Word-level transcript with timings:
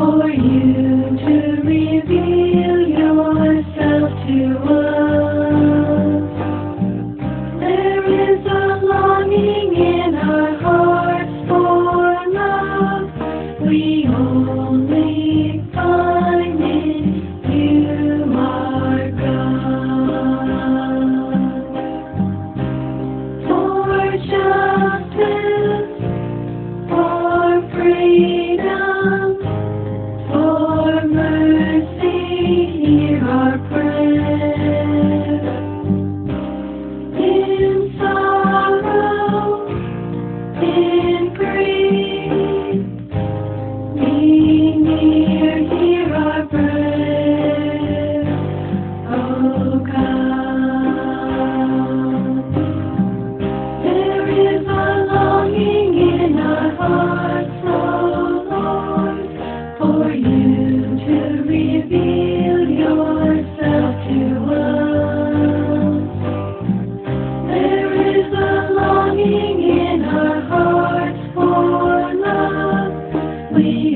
for 0.00 0.30
you 0.30 1.18
to 1.18 1.60
reveal. 1.62 2.19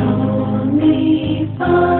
only 0.00 1.48
Father. 1.58 1.97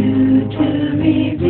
you 0.00 0.48
to 0.50 0.96
me. 0.96 1.49